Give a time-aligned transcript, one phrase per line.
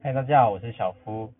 [0.00, 1.32] 嗨，大家好，我是小夫。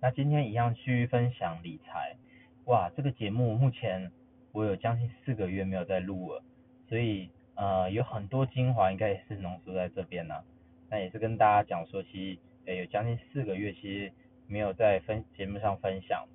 [0.00, 2.16] 那今天一样去分享理财。
[2.64, 4.10] 哇，这个节目目前
[4.52, 6.42] 我有将近四个月没有在录了，
[6.88, 10.34] 所以呃有很多精华应该也是浓缩在这边呢。
[10.88, 14.10] 那也是跟大家讲说，其实呃有将近四个月其实
[14.46, 16.26] 没有在分节目上分享。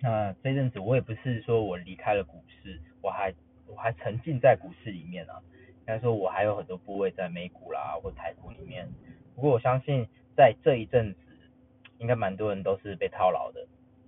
[0.00, 3.32] 那这阵子我也不是说我离开了股市，我还
[3.68, 5.40] 我还沉浸在股市里面啊。
[5.78, 8.88] 应该说我还有很多部位在美股啦或台股里面。
[9.36, 10.08] 不过我相信。
[10.36, 11.18] 在这一阵子，
[11.98, 13.66] 应该蛮多人都是被套牢的，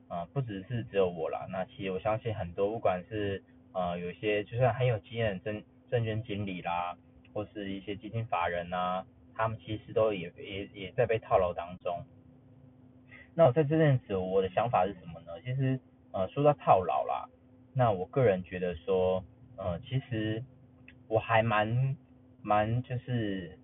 [0.09, 1.47] 啊，不只是只有我啦。
[1.51, 6.97] 那其实我相信很多，不管是呃有些就算很有经验的证证券经理啦，
[7.35, 9.05] 或是一些基金法人呐，
[9.35, 12.03] 他们其实都也也也在被套牢当中。
[13.35, 15.41] 那我在这阵子，我的想法是什么呢？
[15.45, 15.79] 其实
[16.13, 17.29] 呃说到套牢啦，
[17.75, 19.23] 那我个人觉得说，
[19.57, 20.43] 呃其实
[21.09, 21.97] 我还蛮
[22.41, 23.59] 蛮就是。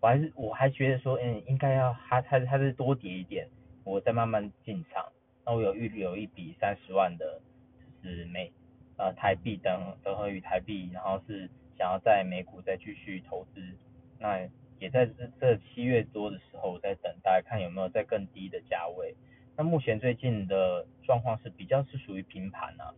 [0.00, 3.46] 我还是我还觉得说，嗯，应该要它它它是多叠一点，
[3.84, 5.06] 我再慢慢进场。
[5.44, 7.40] 那我有预留一笔三十万的，
[8.02, 8.50] 就是美
[8.96, 13.60] 呃台币等等和于台币，然后是想要在美股再继续投资。
[14.18, 14.38] 那
[14.78, 19.14] 也在这这七月多的时候，我在等待看有没有在更低的价位。
[19.56, 22.94] 那目前最近的状况是比较是属于平盘啊，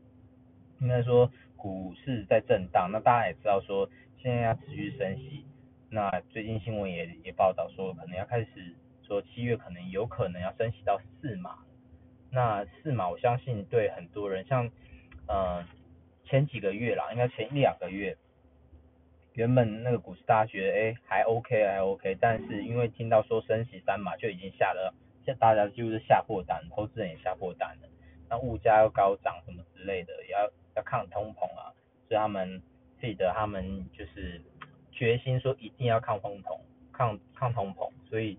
[0.81, 2.89] 应该说股市在震荡。
[2.93, 5.45] 那大家也知道说，现在要持续升息。
[5.95, 8.75] 那最近新闻也也报道说，可能要开始
[9.07, 11.59] 说七月可能有可能要升息到四码。
[12.31, 14.71] 那四码我相信对很多人，像
[15.29, 15.63] 呃
[16.25, 18.17] 前几个月啦，应该前一两个月，
[19.35, 24.95] 原本那个股市大家觉得哎还 OK 还 OK，但是因为听到说升息三码，就已经下了
[25.27, 27.89] 现大家就是下破单，投资人也下破单了。
[28.31, 31.69] 那物价又高涨什么之类的，也要要抗通膨啊，
[32.09, 32.63] 所以他们
[32.99, 34.41] 记得他们就是。
[34.93, 36.59] 决心说一定要抗通膨，
[36.93, 38.39] 抗抗通膨，所以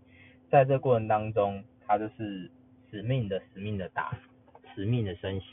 [0.50, 2.50] 在这过程当中，他就是
[2.90, 4.18] 死命的死命的打，
[4.74, 5.46] 死命的升息。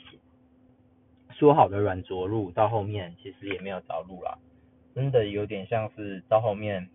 [1.31, 4.39] 说好的软着陆，到后面其实也没有着陆了，
[4.95, 6.89] 真的有点像是到后面，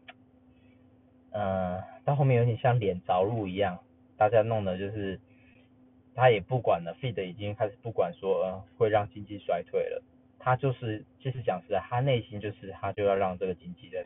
[1.31, 3.79] 呃，到后面有点像脸着陆一样，
[4.18, 5.19] 大家弄的就是
[6.13, 10.03] 他也不管了，feed 已经开始不管说会让经济衰退了。
[10.45, 14.06] 他就是，其实讲实在，他内心就是他就要让这个经济在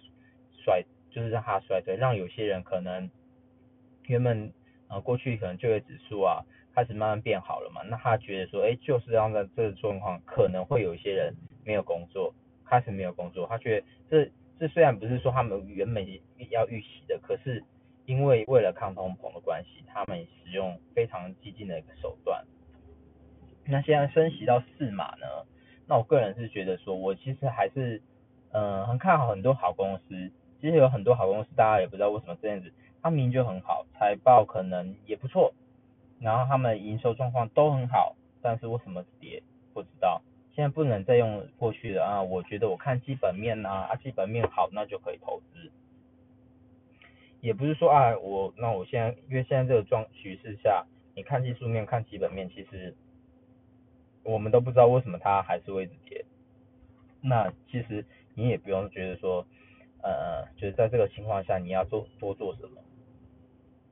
[0.63, 3.11] 衰，就是让他衰退，让有些人可能
[4.07, 4.53] 原本
[4.88, 11.35] 呃过去可能就业指数啊开始慢慢变好了嘛，那他觉得说，哎，就是让在这个状况可能会有一些人
[11.66, 12.33] 没有工作，
[12.66, 16.07] 开始没有工作，他觉得这这虽然不是说他们原本
[16.51, 17.61] 要预期的，可是
[18.05, 22.45] 因为为了抗通膨的关系，他们使用非常激进的一个手段。
[23.66, 25.28] 那现在升息到四码呢？
[25.89, 28.00] 那我个人是觉得说，我其实还是，
[28.51, 30.31] 嗯，很看好很多好公司。
[30.61, 35.51] 其实有很多好公司，大家也不知道为什么这样子，它明明就很好，财报可能也不错，
[36.19, 39.41] 然后他们营收状况都很好，但是为什么跌？
[39.73, 40.22] 不知道。
[40.53, 45.72] 现在不能再用过去的啊，我觉得我看基本面呐，啊基本面好，那就可以投资。
[47.41, 50.85] 也不是说啊，我那我现在因为现在这个状局势下，
[51.16, 52.95] 你看技术面，看基本面，其实。
[54.24, 56.24] 我们都不知道为什么它还是会跌，
[57.22, 59.46] 那其实你也不用觉得说，
[60.03, 62.81] 呃，就是在这个情况下你要做多做什么。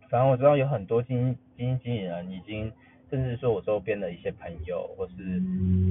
[0.10, 2.72] 反正我知道有很多基金基金经理人已经，
[3.10, 5.42] 甚至说我周边的一些朋友或是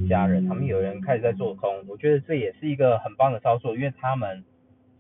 [0.09, 4.45] 家人，他们有人开始在做空，我觉得这也是一个很棒的操作，因为他们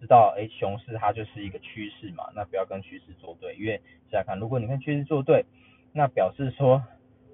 [0.01, 3.81] 知道，哎，熊市它就是一个趋势嘛，那不要跟趋势作对，因为
[4.11, 5.45] 想想看，如果你跟趋势作对，
[5.93, 6.83] 那表示说。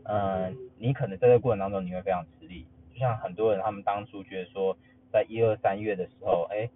[0.04, 4.76] 嗯，你可能在这过程当中你会非常吃力，就像很多人他们当初觉得说，
[5.12, 6.68] 在一二三月的时候，哎，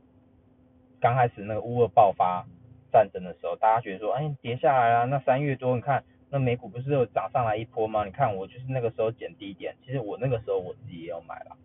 [1.01, 2.47] 刚开始那个乌俄爆发
[2.93, 8.05] 战争的时候，大家觉得说，哎，跌下来啊，那三月多你看，那美股不是又涨上来一波吗？
[8.05, 11.57] 你看我就是那个时候减低点，其实我那个时候我自己也有买了，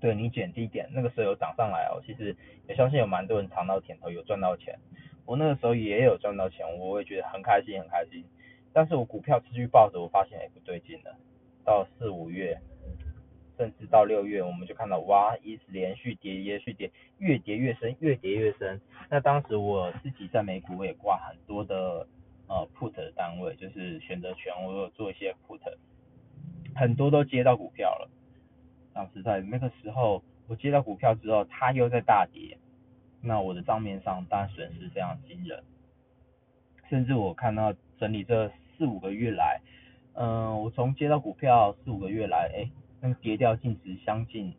[0.00, 2.36] 对你减低点，那个时候有涨上来哦，其实
[2.68, 4.78] 也相信有蛮多人尝到甜头，有赚到钱，
[5.24, 8.24] 我那个时候也有赚到钱，我也觉得很开心很开心。
[8.72, 11.16] 但是我股票持续抱着，我发现哎不对劲了。
[11.64, 12.58] 到四五月，
[13.56, 18.80] 甚至到六月，我们就看到哇，一直连续跌，连续跌，越跌越深，越跌越深。
[19.10, 22.06] 那当时我自己在美股我也挂很多的
[22.46, 25.60] 呃 put 的单位，就是选择权，我有做一些 put，
[26.74, 28.08] 很多都接到股票了。
[28.94, 32.56] 当时在那个时候，我接到股票之后，它又在大跌，
[33.20, 35.62] 那我的账面上当然损失非常惊人。
[36.88, 39.60] 甚至我看到整理这四五个月来，
[40.14, 44.54] 嗯，我从接到股票四五个月来，哎，那个跌掉净值相近，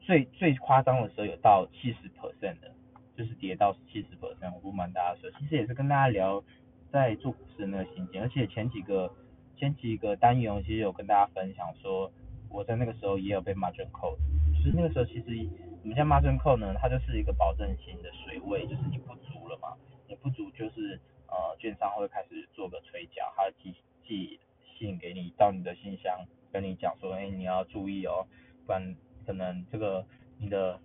[0.00, 2.70] 最最夸张的时候有到七十 percent 的，
[3.16, 6.42] 就是跌到七十 percent，我不瞒大家说，其实也是跟大家聊
[6.90, 9.10] 在做股市的那个心境，而且前几个
[9.56, 12.10] 前几个单元其实有跟大家分享说，
[12.50, 14.16] 我在那个时候也有被 margin call，
[14.54, 15.48] 就是那个时候其实
[15.82, 19.76] 我们像 margin call 呢，它就是一个保证型的水位，就是你不足了嘛，
[20.08, 20.98] 你不足就是
[21.28, 23.74] 呃券商会开始做个催缴，它寄
[24.06, 24.38] 寄
[24.76, 28.26] 信给你到你的信箱，跟你讲说，哎你注意哦，
[28.66, 28.94] 不然
[29.26, 30.04] 可能这个
[30.38, 30.78] 你的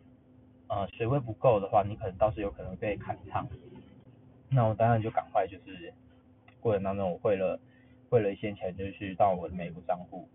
[0.68, 3.48] 呃水位不够的话，你可能到时有可能被砍仓。
[4.50, 5.94] 那我当然就赶快就是
[6.60, 7.60] 过程当中我汇了
[8.10, 10.28] 汇了一些钱，就去到我的美股账户。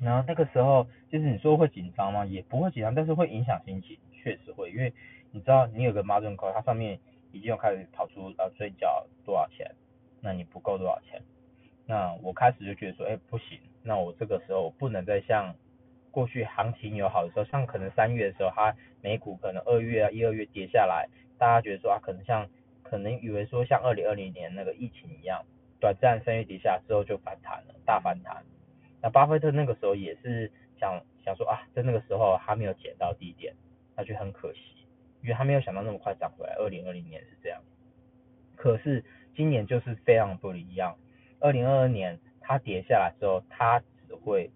[0.00, 2.26] 然后那个时候就是你说会紧张吗？
[2.26, 4.92] 也不会紧张，但是会影响心情，确实会，因为
[5.30, 6.98] 你知道你有个 margin call，它上面
[7.32, 9.74] 已经有开始跑出呃追缴多少钱，
[10.20, 11.22] 那你不够多少钱，
[11.86, 15.54] 那我开始就觉得说，哎不行，那我这个时候不能再像
[16.10, 21.08] 过去行情有好的时候，像可能三月的时候，它美股可能二月啊一二月跌下来，
[21.38, 22.48] 大家觉得说啊可能像。
[22.86, 25.42] 可能以为说像二零二零年那个疫情一样，
[25.80, 28.44] 短暂三月底下之后就反弹了，大反弹。
[29.02, 33.54] 那巴菲特那个时候也是想想说啊，在那个时候他没有捡到低点，
[33.96, 34.60] 那就很可惜，
[35.22, 36.54] 因为他没有想到那么快涨回来。
[36.56, 37.60] 二零二零年是这样，
[38.54, 39.02] 可是
[39.34, 40.94] 今年就是非常不一样。
[41.40, 44.50] 二零二二年它跌下来之后，它只会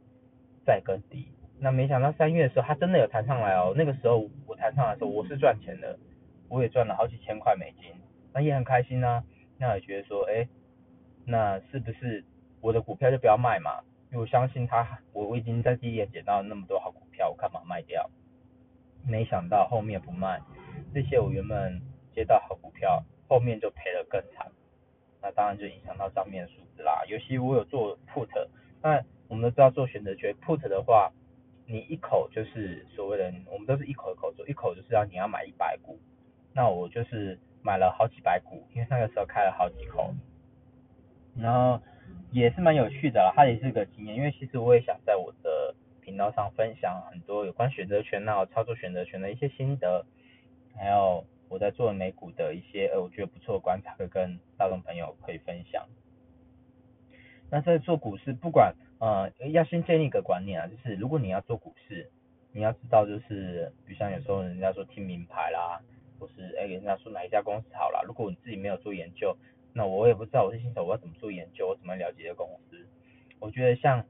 [0.66, 1.26] 再更低。
[1.58, 3.72] 那没想到三月的时候，它真的有弹上来哦。
[3.74, 5.98] 那个时候我弹上来的时候，我是赚钱的，
[6.48, 7.90] 我也赚了好几千块美金。
[8.34, 9.24] 那也很开心啊，
[9.56, 10.46] 那也觉得说，哎，
[11.24, 12.22] 那是不是
[12.60, 13.80] 我的股票就不要卖嘛？
[14.10, 18.08] 因为我相信他，我我已经在第一眼捡到那么多好股票，我干嘛卖掉？
[19.06, 20.40] 没想到后面不卖，
[20.94, 21.80] 这些我原本
[22.14, 24.50] 接到好股票，后面就赔了更惨。
[25.28, 27.04] 那当然就影响到账面数字啦。
[27.06, 28.28] 尤其我有做 put，
[28.82, 31.12] 那我们都知道做选择权 put 的话，
[31.66, 35.98] 你一口就是所谓的，我们都是一口一口做，一口就是要你要买一百股，
[36.54, 37.38] 那我就是。
[37.60, 40.14] 买了好几百股，因为那个时候开了好几口，
[41.36, 41.78] 然后
[42.30, 44.16] 也是蛮有趣的，它也是个经验。
[44.16, 50.06] 因为其实我也想在我的频道上分享很多有关选择权啊、操作选择权的一些心得，
[50.76, 55.86] 还有我在做美股的一些呃我觉得不错的观察，会跟大众朋友可以分享。
[57.50, 62.10] 那在做股市，不管呃要先建立一个观念啊，就是如果你要做股市，
[62.52, 65.80] 你要知道就是，比如像有时候人家说听名牌啦。
[66.20, 69.36] 或是哎，人家说哪一家公司好啦，如果你自己没有做研究，
[69.72, 72.84] 那我也不知道我是新手，我要怎么做研究，我怎么了解这公司？
[73.38, 74.04] 我觉得像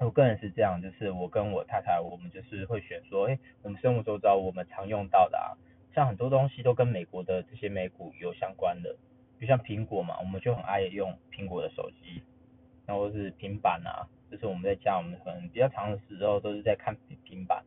[0.00, 5.56] 我个人是这样，就是我跟我太太，我们就是会选说，哎，我们生活周遭我们常用到的啊，
[5.98, 8.96] 像很多东西都跟美国的这些美股有相关的，
[9.40, 12.22] 就像苹果嘛，我们就很爱用苹果的手机，
[12.86, 17.64] 然后是平板啊，就是我们在家我们可能比较长的时候都是在看平板，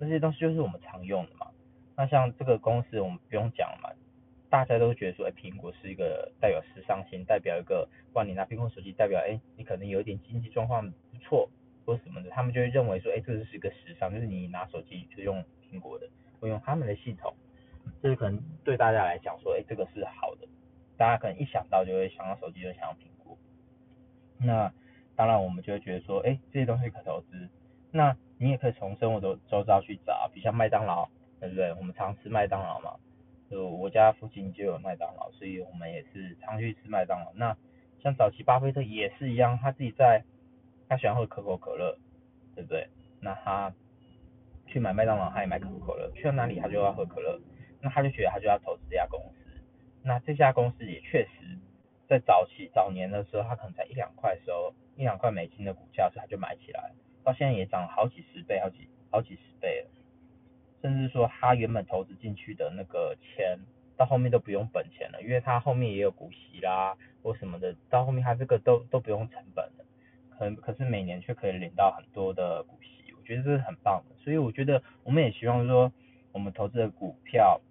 [0.00, 1.46] 这些东西就是我们常用的嘛。
[1.94, 3.90] 那像这个公司，我们不用讲嘛，
[4.48, 11.50] 大家都觉得说，哎，苹果是一个代表时尚性，代表一个，不管，你拿苹果手机代表，哎，你可能有一点经济状况不错，
[11.84, 16.08] 或什么的，他们就会认为说，哎，这个是一个时尚，就是你拿手机就用苹果的，
[16.40, 17.34] 会用他们的系统，
[18.04, 20.46] 这是可能对大家来讲说，哎，这个是好的，
[20.98, 23.34] 大家可能一想到就会想到手机就想到苹果，
[24.36, 24.70] 那
[25.16, 27.48] 当然我们就会觉得说，哎，这些东西可投资，
[27.90, 31.08] 那你也可以从生活周周遭去找，比如像麦当劳。
[31.40, 31.74] 对不对？
[31.74, 32.94] 我们常吃麦当劳嘛，
[33.50, 37.30] 就我家附近就有麦当劳，所以我们也是常去吃麦当劳。
[37.34, 37.54] 那
[38.02, 40.24] 像早期巴菲特也是一样，他自己在，
[40.88, 41.98] 他喜欢喝可口可乐，
[42.54, 42.88] 对不对？
[43.20, 43.70] 那他
[44.66, 47.38] 去买麦当劳，他也买可口可乐，去到哪里他就要喝可乐，
[47.84, 49.60] 那他就觉得他就要投资这家公司。
[50.02, 51.58] 那这家公司也确实，
[52.08, 56.90] 在早期早年的时候，他可能才一两块时候，一两块美金的股价，所以他就买起来，
[57.22, 59.90] 到现在也涨了好几十倍，好几好几十倍了。
[60.82, 63.58] 甚至说他原本投资进去的那个钱，
[63.96, 69.84] 到后面都不用本钱了，因为他后面也有股息啦或什么的，到后面他这个都都不用成本了，
[70.38, 74.14] 可可是每年却可以领到很多的股息，我觉得这是很棒的。
[74.22, 75.90] 所以我觉得我们也希望说，
[76.32, 77.62] 我们投资的股票，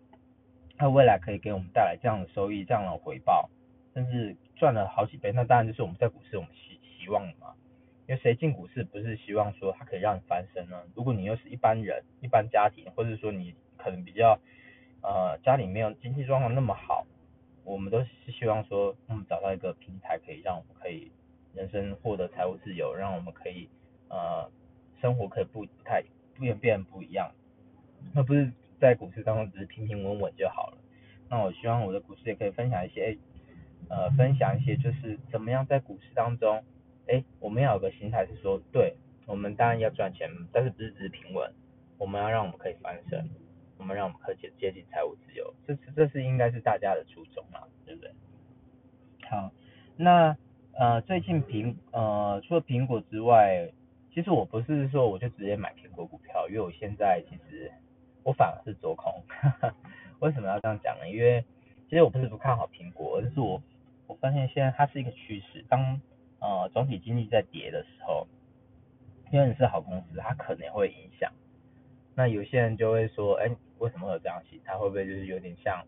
[0.77, 3.49] 它未来可以给我们带来这样的收益、这样的回报，
[3.93, 5.31] 甚至赚了好几倍。
[5.33, 7.53] 那当然就是我们在股市我们希希望的嘛。
[8.05, 10.83] 因为谁进股市不是希望说它可以让你翻身呢？
[10.93, 14.37] 如果你又是一般人、一般家庭，或者说你可能比较
[15.01, 17.05] 呃家里没有经济状况那么好，
[17.63, 21.13] 我们都是希望说，我们找到一个平台，可以让我们可以
[21.53, 23.69] 人生获得财务自由，让我们可以
[24.09, 24.51] 呃
[24.99, 26.03] 生活可以不不太
[26.37, 27.31] 变变不一样，
[28.13, 28.51] 那不是
[28.83, 30.77] 在股市当中只是平平稳稳就好了。
[31.29, 33.17] 那我希望我的股市也可以分享一些
[33.89, 36.61] 呃分享一些就是怎么样在股市当中。
[37.07, 38.93] 哎，我们要有个心态是说，对，
[39.25, 41.49] 我们当然要赚钱，但是不是只是平稳，
[41.97, 43.29] 我们要让我们可以翻身，
[43.77, 48.11] 我们让我们可以接近财务自由，这是这是应该是大家的初衷嘛，对不对？
[49.29, 49.51] 好，
[49.95, 50.37] 那
[50.73, 53.69] 呃最近苹呃除了苹果之外，
[54.13, 57.71] 其实我不是说我就直接买苹果股票，因为我现在其实
[58.23, 59.13] 我反而是做空。
[60.19, 61.09] 为什么要这样讲呢？
[61.09, 61.43] 因为
[61.89, 63.61] 其实我不是不看好苹果，而是我
[64.07, 65.99] 我发现现在它是一个趋势，当
[66.39, 68.27] 呃总体经济在跌的时候，
[69.31, 71.31] 因为你是好公司，它可能会影响。
[72.15, 73.49] 那有些人就会说，哎，
[73.79, 74.77] 为什么会有这样心它？
[74.77, 75.83] 会不会就是有点像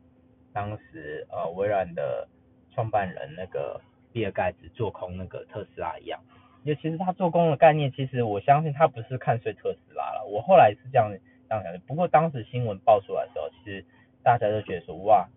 [0.51, 2.27] 当时呃微软的
[2.74, 3.80] 创办人那个
[4.12, 6.20] 比尔盖茨做空那个特斯拉一样？
[6.63, 10.25] 因为其实他做空的概念，其实我相信他不是看衰特斯拉了。
[10.25, 11.12] 我后来是这样
[11.48, 11.80] 这样想。
[11.82, 13.84] 不过当时新闻爆出来的时候，其实
[14.24, 15.28] 大家都觉得说，哇，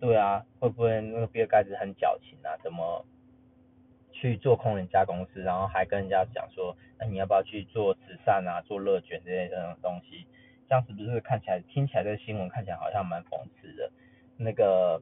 [0.00, 2.56] 对啊，会不会那个比尔盖茨很矫情啊？
[2.62, 3.04] 怎么
[4.12, 10.26] 去做空人家公司，然后还跟人家讲说，那你要不要去做慈善啊，做乐捐这些这种东西？
[10.68, 13.90] 这样是不是看起来听起来这个新闻看起来好像蛮讽刺的？
[14.36, 15.00] 那个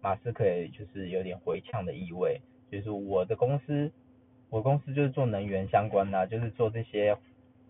[0.00, 2.40] 马斯克也就是有点回呛的意味，
[2.70, 3.90] 就是我的公司。
[4.50, 7.16] 我公司就是做能源相关的，就是做这些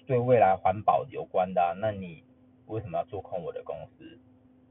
[0.05, 1.77] 对未来环保有关的。
[1.81, 2.25] 那你
[2.66, 4.19] 为什么要做空我的公司？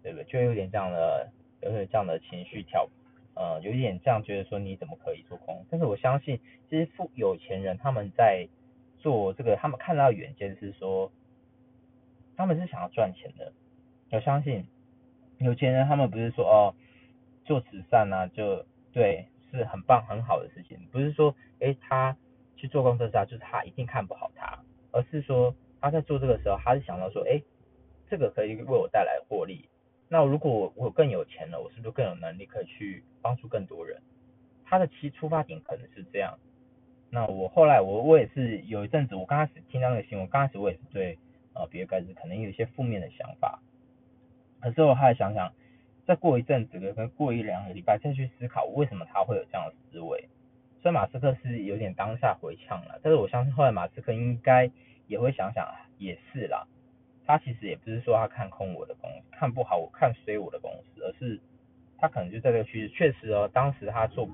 [0.03, 0.23] 对不对？
[0.25, 1.29] 就有点这样的，
[1.61, 2.89] 有点这样的情绪跳，
[3.35, 5.65] 呃，有点这样觉得说你怎么可以做空？
[5.69, 8.47] 但是我相信，其实富有钱人他们在
[8.97, 11.11] 做这个，他们看到远见是说，
[12.35, 13.51] 他们是想要赚钱的。
[14.11, 14.65] 我相信
[15.37, 16.73] 有钱人他们不是说哦，
[17.45, 19.25] 做慈善啊，就对。
[19.53, 22.15] 是很棒很好的事情，不是说，哎，他
[22.55, 24.57] 去做空特斯拉，就是他一定看不好他，
[24.93, 27.41] 而是说他在做这个时候，他是想到说，哎，
[28.11, 29.69] 这个可以为我带来获利，
[30.09, 34.01] 那如果我更有钱了，我是不是更有能力可以去帮助更多人？
[34.65, 36.37] 他的其出发点可能是这样。
[37.09, 41.17] 那我后来我我也是有一阵子，我刚开始听到那个新闻，刚开始我也是对
[41.53, 43.61] 呃比尔盖茨可能有一些负面的想法，
[44.59, 45.53] 可是我后来想想。
[46.03, 50.27] 再过一阵子，可能过一两个礼拜再去思考为什么他会有这样的思维。
[50.81, 54.69] 所以马斯克是有点当下回呛了，但是我相信后来马斯克应该
[55.05, 55.65] 也会想想，
[55.99, 56.67] 也是啦。
[57.25, 61.39] 他其实也不是说他看空我的公司，看不好我看衰我的公司，而是
[61.97, 62.89] 他可能就在这个趋势。
[62.89, 64.27] 确实哦，当时他做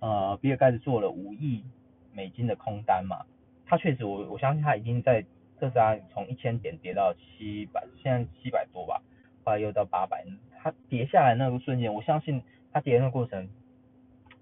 [0.00, 1.64] 呃比尔盖茨做了五亿
[2.12, 3.24] 美金的空单嘛，
[3.66, 5.24] 他确实我我相信他已经在
[5.58, 9.00] 特斯拉从一千点跌到七百，现在七百多吧，
[9.44, 10.24] 后来又到八百。
[10.64, 13.48] 他跌下来那个瞬间，我相信他跌的过程，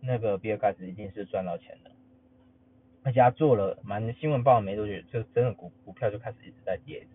[0.00, 1.90] 那个比尔盖茨一定是赚到钱的，
[3.02, 7.06] 而且他做了蛮新闻报了没多久，就真的股股票就开始，一直在跌。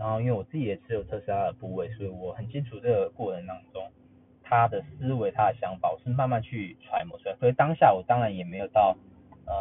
[0.00, 3.86] 然后因为我自己也持有特斯拉的部位，所以我很清楚这个过程当中，
[4.42, 7.36] 他的思维、他的想法，我是慢慢去揣摩出来。
[7.36, 8.96] 所以当下我当然也没有到
[9.46, 9.52] 呃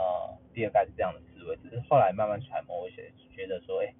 [0.53, 3.93] 比尔盖茨这样的思维，只是后来慢慢揣摩，我觉觉得说，哎，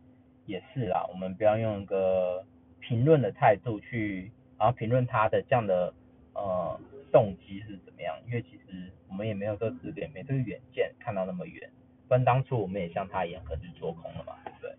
[0.45, 2.43] 也是啦，我们不要用一个。
[2.81, 5.93] 评论的态度去，然后评论他的这样的
[6.33, 6.79] 呃
[7.11, 8.15] 动机是怎么样？
[8.25, 11.69] 因为其实我们也没有这个资格，没这个远见看到那么远。
[12.07, 14.73] 不然当初我们也像他一样，可能做空了嘛，对？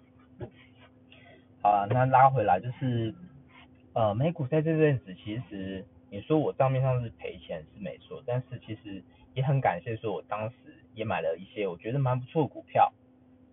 [1.62, 3.14] 好啊，那拉回来就是
[3.92, 9.02] 呃美股在这阵子，其实你说我账面上是赔钱是没错，但是其实
[9.34, 10.54] 也很感谢说我当时
[10.94, 12.92] 也买了一些我觉得蛮不错的股票。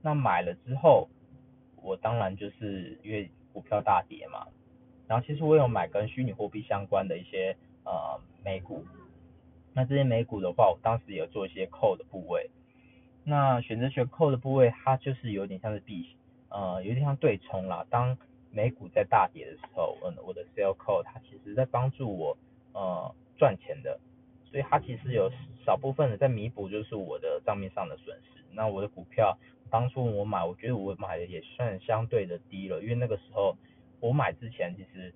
[0.02, 1.10] 那买了之后，
[1.82, 3.30] 我当然就是因为。
[3.54, 4.46] 股票大跌嘛，
[5.08, 8.86] 然后其实我有买跟虚拟货币相关的一些呃美股，
[9.74, 12.52] 那这些美股的话，我当时有做一些扣的部位，
[13.24, 16.12] 那选择权扣的部位，它就是有点像是避险
[16.50, 17.86] 呃有点像对冲啦。
[17.90, 18.18] 当
[18.52, 22.38] 美股在大跌的时候，嗯，我的 sell call 它其实在帮助我
[22.74, 24.00] 呃赚钱的，
[24.50, 25.32] 所以它其实有
[25.66, 28.44] 少部分的在弥补就是我的账面上的损失。
[28.54, 29.38] 那我的股票。
[29.70, 33.54] 当初我买，我觉得我买的也算相对的低了，因为那个时候
[34.00, 35.14] 我买之前，其实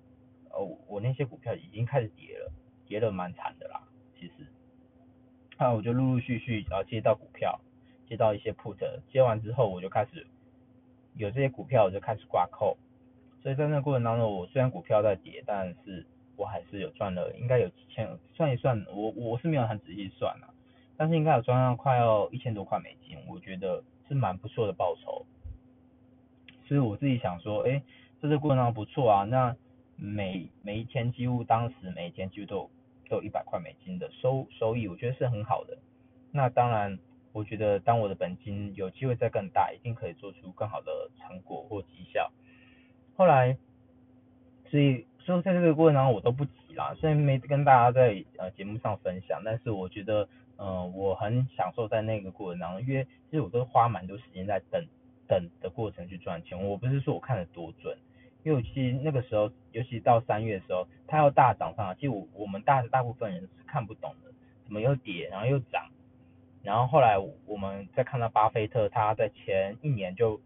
[0.50, 2.52] 呃我那些股票已经开始跌了，
[2.86, 3.80] 跌的蛮惨的啦。
[4.20, 4.46] 其实，
[5.58, 7.58] 那我就陆陆续续然后接到股票，
[8.06, 8.76] 接到一些 put，
[9.10, 10.26] 接完之后我就开始
[11.14, 12.76] 有这些股票我就开始挂扣，
[13.42, 20.52] 所以在那个过程当中，我虽然股票在跌，但是我还是有赚了，应该有几千，算一算，我我是没有很仔细算啊，
[20.96, 23.82] 但是应该有赚到快要一千多块美金，我觉得。
[24.08, 25.24] 是蛮不错的报酬，
[26.66, 27.82] 所以我自己想说，哎，
[28.20, 29.24] 这个过程当中不错啊。
[29.24, 29.56] 那
[29.96, 32.70] 每每一天几乎当时每一天几乎都
[33.08, 35.78] 都有一百块美金的收收益，我觉得是很好的。
[36.30, 36.98] 那当然，
[37.32, 42.30] 我觉得当我的本金有机会再更大，一定可以做出更好的成果或绩效。
[43.16, 43.56] 后来，
[44.70, 50.28] 所以所以在这个过程当中我都不急啦，虽然没跟大家在呃节目上分享，但是我觉得。
[50.58, 54.86] 嗯，我很享受在那个过程当中，因为其实我都花蛮多时间在等
[55.26, 56.62] 等的过程去赚钱。
[56.62, 57.98] 我不是说我看的多准，
[58.44, 64.30] 因为其实那个时候，尤其到三月的时候，它要大涨上来，其实我我们大大部分人是看不懂的，
[64.64, 65.90] 怎么又跌，然后又涨，
[66.62, 70.40] 然后后来我们再看到巴菲特他在前一年就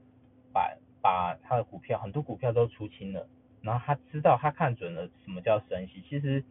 [0.52, 3.28] 把把他的股票很多股票都出清了，
[3.62, 6.42] 然后他知道他看准了什么叫升息，其实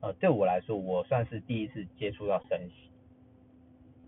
[0.00, 2.90] 呃对我来说我算是第一次接触到升息，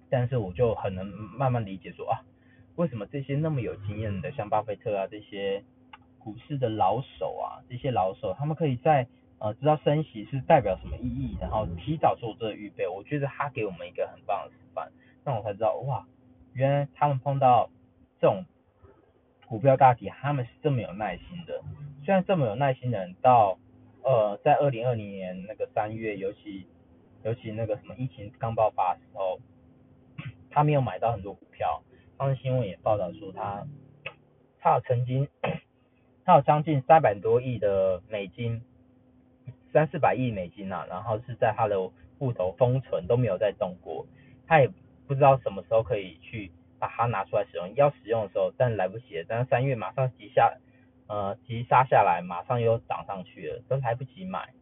[0.09, 2.21] 但是我就很能慢慢理解说啊
[2.77, 5.63] 为什么这些那么有经验的像巴菲特啊这些
[6.19, 9.07] 股市的老手啊这些老手他们可以在
[9.39, 14.89] 呃，知道升息是代表什么意义，然后提早做这个预备，我觉得他给我们一个很棒的示范，
[15.25, 16.07] 那我才知道哇，
[16.53, 17.71] 原来他们碰到
[18.21, 18.45] 这种
[19.47, 21.63] 股票大跌，他们是这么有耐心的。
[22.05, 23.59] 虽然这么有耐心的人，到
[24.03, 26.67] 呃，在二零二零年那个三月，尤其
[27.23, 29.39] 尤其那个什么疫情刚爆发的时候，
[30.51, 31.83] 他没有买到很多股票，
[32.17, 33.67] 当时新闻也报道说他
[34.61, 35.29] 他有曾经
[36.25, 38.63] 他有将近三百多亿的美金。
[39.73, 44.07] 三四百亿美金呐，然后是在他的户头封存都没有再动过，
[44.47, 44.71] 他也
[45.13, 50.57] 不知道什么时候可以去把它拿出来使用，要使用的时候，但来不及了，但是三月马上急下，
[51.07, 54.55] 呃急杀下来，马上又涨上去了，都来不及买，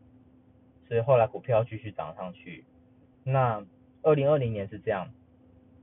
[0.89, 2.65] 所以后来股票继续涨上去。
[3.23, 3.65] 那
[4.03, 5.09] 二零二零年是这样，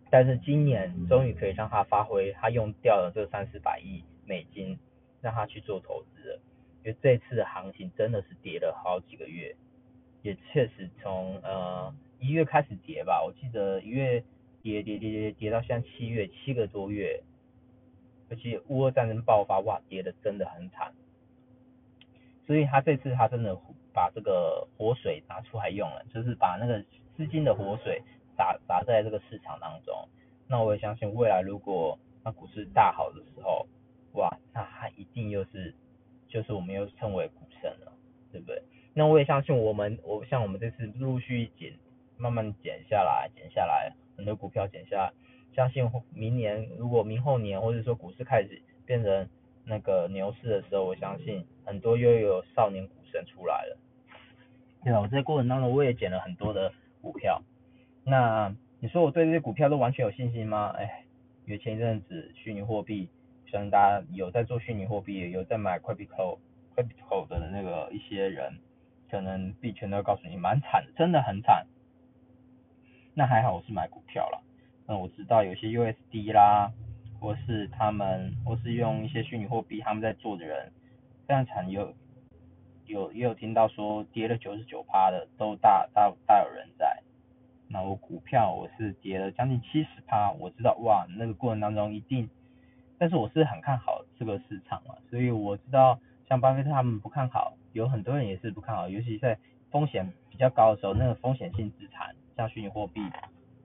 [0.09, 4.77] 但是今年终于可以让他发挥，他用掉了这三四百亿美金，
[5.21, 6.41] 让他去做投资了。
[6.83, 9.55] 因为这次的行情真的是跌了好几个月，
[10.23, 14.23] 也确实从呃一月开始跌吧，我记得一月
[14.71, 17.23] 跌跌跌跌跌到现在七月七个多月，
[18.29, 20.93] 而且乌俄战争爆发，哇，跌的真的很惨。
[22.45, 23.57] 所以他这次他真的
[23.93, 26.83] 把这个活水拿出来用了，就是把那个
[27.15, 28.01] 资金的活水
[28.35, 29.93] 打打在这个市场当中。
[30.47, 33.65] 那我也相信未来如果那股市大好的时候，
[34.13, 35.73] 哇，那他一定又是。
[36.29, 37.93] 就是我们又称为股神了，
[38.33, 38.61] 对不对？
[38.93, 41.73] 那我也相信我们，我像我们这次陆陆续续减，
[42.17, 45.13] 慢慢减下来，减下来，很多股票减下来，
[45.55, 49.29] 相信明年如果明后年或者说股市开始变成
[49.63, 53.77] 那个牛市的时候，我相信很多又有少年股神出来了。
[54.83, 57.41] 对啊，我在过程当中我也减了很多的股票。
[58.03, 60.73] 那你说我对这些股票都完全有信心吗？
[60.77, 61.03] 哎，
[61.45, 63.07] 因为前一阵子虚拟货币。
[63.49, 66.37] 相信大家有在做虚拟货币，有在买 crypto
[66.75, 68.59] crypto 的那个一些人，
[69.09, 71.65] 可能币圈都告诉你蛮惨，真的很惨。
[73.17, 74.43] 那还好我是买股票了，
[74.85, 76.71] 那我知道有些 USD 啦，
[77.19, 80.71] 或是他们或是用一些虚拟货币他们在做的人，
[81.25, 81.95] 非常惨，有
[82.85, 87.01] 有也有听到说跌了九十九趴的都大大大有人在。
[87.67, 92.29] 那我股票我是跌了将近七十趴，我知道哇那个过程当中一定。
[92.99, 95.99] 但是我是很看好这个市场嘛，所以我知道
[96.29, 99.39] 像巴菲特他们不看好，有很多人也是不看好，尤其在
[99.71, 103.01] 风险比较高的时候，那个风险性资产像虚拟货币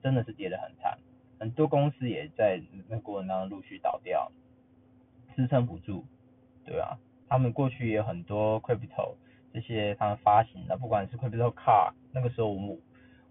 [0.01, 0.97] 真的是跌得很惨，
[1.39, 2.59] 很多公司也在
[2.89, 4.31] 那过程当中陆续倒掉，
[5.35, 6.03] 支撑不住，
[6.65, 6.97] 对啊，
[7.29, 9.15] 他们过去也有很多 crypto
[9.53, 12.77] 这些他们发行的，不管是 crypto car，那个时候我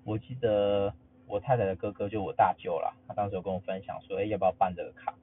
[0.04, 0.94] 我记得
[1.26, 5.14] 我太太的哥哥就我大舅啦，他当时有跟我分享说，哎要不要办这个卡？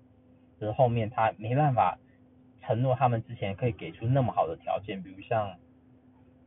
[0.60, 1.98] 就是后面他没办法
[2.62, 5.56] 承诺他们之前可以给出那么好的条件，比如像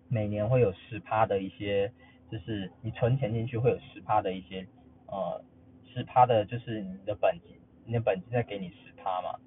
[0.09, 1.91] 每年会有十趴的一些，
[2.33, 4.67] 就是你存钱进去会有十趴的一些，
[5.07, 5.45] 呃，
[5.93, 9.39] 十趴的就是你的本金，你的本金再给你十趴嘛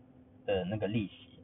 [0.45, 1.41] 的那个利息，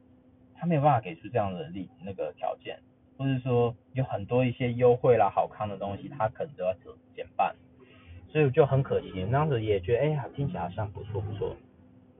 [0.54, 2.78] 他没有办法给出这样的利那个条件，
[3.18, 6.82] 或者说有很多一些优惠啦、好康的东西，他可能都要减
[7.16, 7.52] 减半，
[8.28, 11.56] 所以我就很可惜，那样子也觉得哎呀听起来好像不错不错。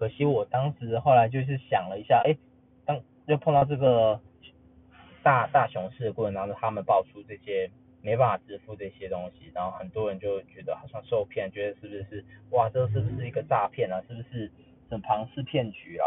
[0.01, 2.37] 可惜我当时后来就是想了一下，哎，
[2.85, 4.21] 当又碰到这个
[5.23, 7.71] 大大熊市的过程当中，他们爆出这些
[8.03, 14.03] 没办法支付这些东西，然后很多人就觉得好像受骗，觉得是不是哇，这是不是一个诈骗啊？
[14.09, 14.51] 是不是
[14.91, 16.07] 很庞氏骗局啊？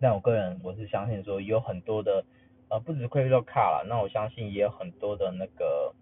[0.00, 2.24] 但我个人我是相信说有很多的
[2.68, 5.94] 呃，不止 crypto 卡了，那我相信也有很多的那个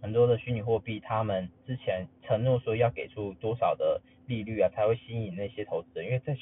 [0.00, 4.00] 很多的虚拟货币，他们之前承诺说要给出多少的。
[4.26, 6.36] 利率啊，才会吸引那些投资人，因为在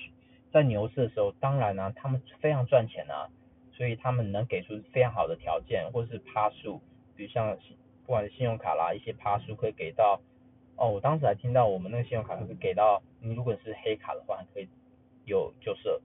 [0.52, 3.30] 在牛市的时候，当然呢，他们非常赚钱啊，
[3.72, 6.82] 所以他们能给出非常好的条件，或是趴数，
[7.18, 7.58] 比如像
[8.06, 10.20] 不管是信用卡啦，一些趴数可以给到，
[10.76, 14.68] 哦，我当时还听到我们那个信用卡可以给到，你如果是黑卡的话，可以
[15.24, 16.00] 有就是，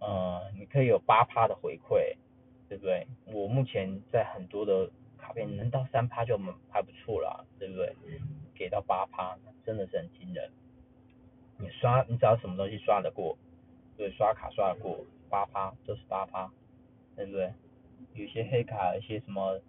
[0.00, 2.16] 呃，你可以有八趴的回馈，
[2.66, 3.06] 对不对？
[3.26, 7.94] 我目前在很多的卡片能到三趴就还不错了，对不对？
[8.54, 10.50] 给到八趴，真的是很惊人。
[11.58, 13.36] 你刷，你只要什么东西刷得过，
[13.98, 16.50] 对，刷卡刷得过，八趴都是八趴，
[17.14, 17.52] 对不对？
[18.14, 19.60] 有些黑卡，一些什么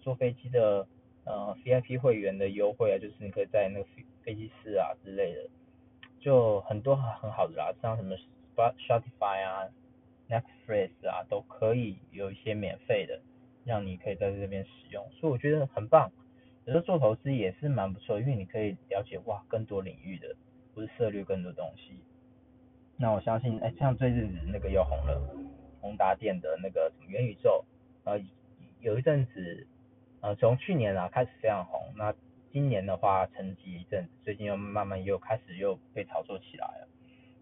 [0.00, 0.86] 坐飞机的
[1.24, 5.48] 呃 VIP 会员的优惠啊，就是你可以在那个飞飞机室啊之类的，
[6.20, 8.16] 就很多很好的啦，像什么
[8.56, 9.68] Spotify 啊、
[10.28, 13.20] Netflix 啊都可以有一些免费的，
[13.64, 16.10] 让你可以在这边使用，所以我觉得很棒。
[16.66, 20.34] 有时候做投资也是蛮不错，因为你可以了解哇更多领域的，
[20.74, 21.98] 或是涉猎更多东西。
[22.96, 25.20] 那我相信，哎，像最近那个又红了，
[25.82, 27.64] 宏达电的那个什么元宇宙，
[28.04, 28.18] 呃，
[28.80, 29.66] 有一阵子，
[30.24, 32.14] 呃，从去年啊开始非常红，那
[32.50, 36.88] 今年的话沉寂一阵子，最近又慢慢又开始又被炒作起来了。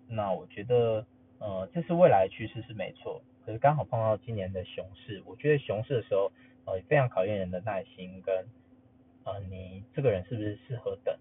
[0.08, 1.06] 那我觉得，
[1.38, 6.32] 呃，这是未来趋势是没错，可是刚好碰到今年的熊市，我觉得熊市的时候，
[6.64, 8.34] 呃，非常考验人的耐心跟，
[9.22, 11.16] 呃，你这个人是不是适合等。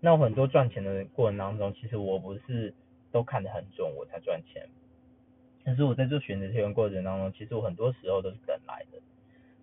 [0.00, 2.74] 那我很多赚钱的过程当中，其实我不是。
[3.12, 4.68] 都看得很重，我才赚钱。
[5.64, 9.00] 但是我在做选择权过程当中，其实我很多时候都是等来的。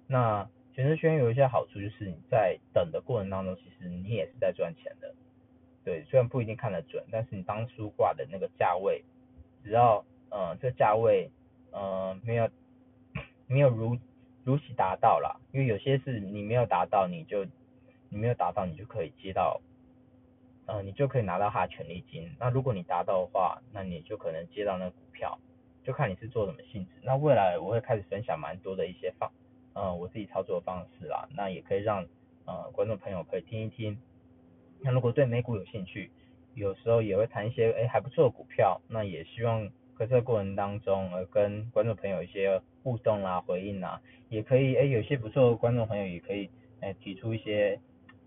[0.07, 5.13] 那选择权有一些好处，就是你在等的过程当中，其实你也是在赚钱的。
[5.83, 9.03] 对，虽然不一定看得准，但是你当初挂的那个价位，
[9.63, 11.29] 只要呃这价位
[11.71, 12.49] 呃没有
[13.47, 13.97] 没有如
[14.43, 17.45] 如期达到啦，因为有些是你没有达到，你就
[18.09, 19.61] 你没有达到，你就可以接到。
[20.65, 22.31] 呃，你就可以拿到它的权利金。
[22.39, 25.37] 那如果你达到的话，那你就可能接到那个股票，
[25.83, 26.91] 就看你是做什么性质。
[27.01, 29.29] 那未来我会开始分享蛮多的一些方，
[29.73, 31.27] 呃，我自己操作的方式啦。
[31.35, 32.05] 那也可以让
[32.45, 33.97] 呃观众朋友可以听一听。
[34.81, 36.11] 那如果对美股有兴趣，
[36.53, 38.81] 有时候也会谈一些哎还不错的股票。
[38.87, 47.79] 那也希望在这个过程当中，呃，跟观众朋友一些互动啦、回应啦，也可以哎有些不错的观众朋友也可以哎提出一些。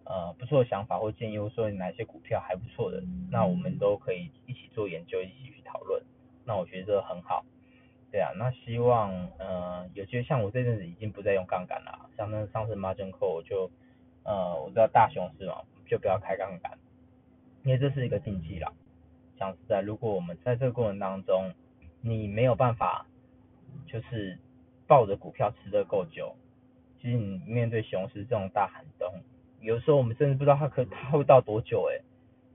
[0.08, 6.00] 呃，不错的想法或建议，或说哪些股票还不错的，那我们都可以一起做研究，一起去讨论。
[6.44, 7.44] 那我觉得这很好，
[8.16, 13.70] 对啊，那希望呃，有些像我这阵子已经不再用杠杆了，像那上次 margin call 就
[14.22, 16.78] 呃，我知道大熊市嘛，就不要开杠杆，
[17.62, 18.72] 因为这是一个禁忌啦。
[19.38, 21.52] 讲实在，如果我们在这个过程当中，
[22.00, 23.06] 你没有办法
[23.86, 24.38] 就是
[24.86, 26.34] 抱着股票吃的够久，
[26.98, 29.12] 其实你面对熊市这种大寒冬。
[29.60, 32.00] 有时候我们甚至不知道它可 它会到多久哎，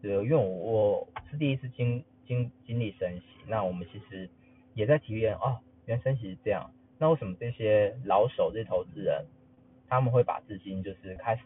[0.01, 4.27] 对，因为我是第一次经经经历升息，那我们其实
[4.73, 9.25] 也在体验哦，原来升息是这样，那为什么这些老手这些投资人
[9.87, 11.43] 他们会把资金就是开始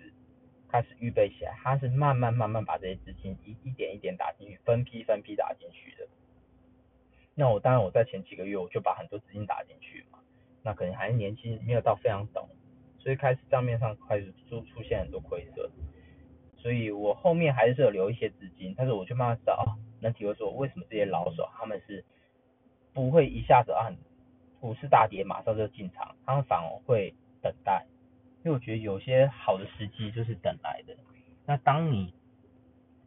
[0.70, 6.08] 开始预备起来，他是慢慢慢慢把这些资金一一点一点打进去，分批分批打进去的。
[7.34, 10.20] 那我当然我在前几个月我就把很多资金打进去嘛，
[10.64, 12.48] 那可能还是年轻，没有到非常懂。
[12.98, 15.70] 所以开始账面上开始出出现很多亏损，
[16.58, 22.04] 所以我后面还是有留一些资金，但是我就慢慢知道哦，能体会说为什么这些老手他们是
[22.96, 23.94] 不会一下子啊
[24.60, 27.86] 股市大跌马上就进场，他们反而会等待，
[28.44, 30.96] 因为我觉得有些好的时机就是等来的。
[31.46, 32.12] 那当你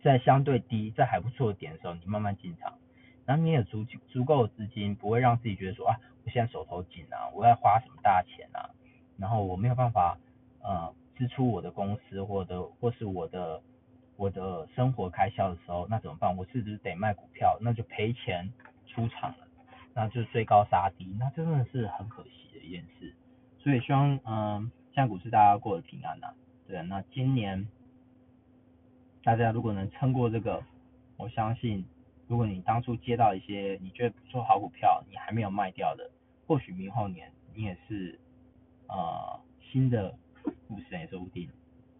[0.00, 2.78] 在相对低在还不错的点的时候，你慢慢进场，
[3.24, 8.70] 然后你有足足够的资金，不会让自己觉得说啊我现在手头紧啊，我要花什么大钱啊。
[9.16, 10.16] 然后我没有办法
[10.62, 13.60] 呃支出我的公司或者或是我的
[14.14, 16.36] 我的生活开销的时候，那怎么办？
[16.36, 17.58] 我是不是得卖股票？
[17.60, 18.48] 那就赔钱
[18.86, 19.47] 出场了，
[20.00, 23.12] 那就是追高杀低，那真的是很可惜的一件事。
[23.58, 26.28] 所以希望嗯，现在股市大家过得平安呐。
[26.68, 27.66] 对，那今年
[29.24, 30.62] 大家如果能撑过这个，
[31.16, 31.84] 我相信
[32.28, 36.08] 如果你当初接到一些你觉得不错好股票，你还没有卖掉的，
[36.46, 38.16] 或许明后年你也是。
[38.90, 40.14] 呃，新的
[40.66, 41.46] 故事也说不定。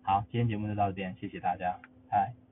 [0.00, 2.47] 好，今天节目就到这边，谢谢大家，拜。